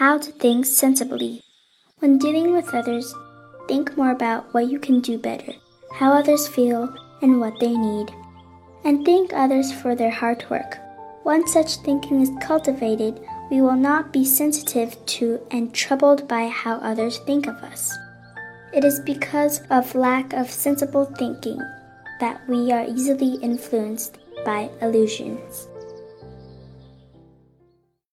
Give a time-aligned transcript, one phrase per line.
[0.00, 1.42] How to think sensibly.
[1.98, 3.14] When dealing with others,
[3.68, 5.52] think more about what you can do better,
[5.92, 6.88] how others feel,
[7.20, 8.10] and what they need.
[8.82, 10.78] And thank others for their hard work.
[11.22, 13.20] Once such thinking is cultivated,
[13.50, 17.94] we will not be sensitive to and troubled by how others think of us.
[18.72, 21.60] It is because of lack of sensible thinking
[22.20, 25.68] that we are easily influenced by illusions.